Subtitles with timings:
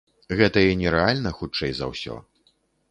[0.39, 2.21] Гэта і нерэальна, хутчэй за ўсё.